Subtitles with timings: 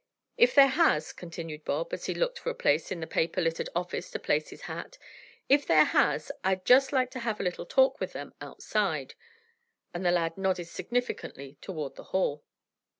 [0.35, 3.69] "If there has," continued Bob, as he looked for a place in the paper littered
[3.75, 4.97] office to place his hat,
[5.47, 9.13] "if there has, I'd just like to have a little talk with them—outside,"
[9.93, 12.43] and the lad nodded significantly toward the hall.